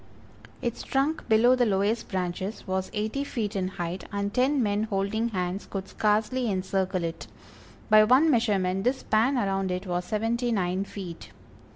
Its 0.63 0.81
trunk 0.81 1.29
below 1.29 1.55
the 1.55 1.63
lowest 1.63 2.07
branches 2.07 2.65
was 2.65 2.89
eighty 2.91 3.23
feet 3.23 3.55
in 3.55 3.67
height, 3.67 4.03
and 4.11 4.33
ten 4.33 4.63
men 4.63 4.81
holding 4.85 5.29
hands 5.29 5.67
could 5.69 5.87
scarcely 5.87 6.49
encircle 6.51 7.03
it; 7.03 7.27
by 7.87 8.03
one 8.03 8.31
measurement 8.31 8.83
this 8.83 9.01
span 9.01 9.37
around 9.37 9.69
it 9.69 9.85
was 9.85 10.03
seventy 10.03 10.51
nine 10.51 10.83
feet. 10.83 11.29